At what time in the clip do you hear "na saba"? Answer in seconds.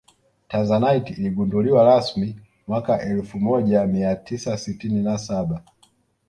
5.03-5.63